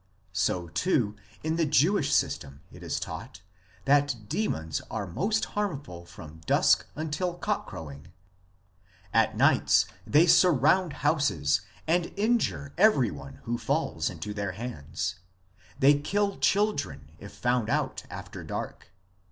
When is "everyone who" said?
12.79-13.59